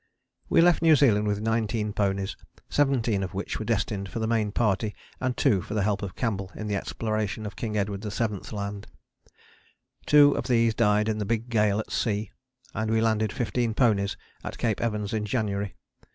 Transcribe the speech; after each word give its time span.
We 0.49 0.61
left 0.61 0.81
New 0.81 0.95
Zealand 0.95 1.27
with 1.27 1.41
nineteen 1.41 1.93
ponies, 1.93 2.35
seventeen 2.71 3.21
of 3.21 3.35
which 3.35 3.59
were 3.59 3.65
destined 3.65 4.09
for 4.09 4.17
the 4.17 4.25
Main 4.25 4.51
Party 4.51 4.95
and 5.19 5.37
two 5.37 5.61
for 5.61 5.75
the 5.75 5.83
help 5.83 6.01
of 6.01 6.15
Campbell 6.15 6.51
in 6.55 6.65
the 6.65 6.75
exploration 6.75 7.45
of 7.45 7.55
King 7.55 7.77
Edward 7.77 8.01
VII.'s 8.03 8.51
Land. 8.51 8.87
Two 10.07 10.35
of 10.35 10.47
these 10.47 10.73
died 10.73 11.07
in 11.07 11.19
the 11.19 11.23
big 11.23 11.49
gale 11.49 11.77
at 11.79 11.91
sea, 11.91 12.31
and 12.73 12.89
we 12.89 12.99
landed 12.99 13.31
fifteen 13.31 13.75
ponies 13.75 14.17
at 14.43 14.57
Cape 14.57 14.81
Evans 14.81 15.13
in 15.13 15.23
January. 15.23 15.75